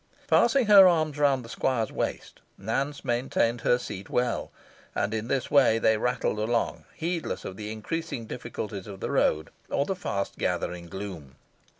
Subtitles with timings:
[0.25, 4.51] Passing her arms round the squire's waist, Nance maintained her seat well;
[4.95, 9.51] and in this way they rattled along, heedless of the increasing difficulties of the road,
[9.69, 11.35] or the fast gathering gloom.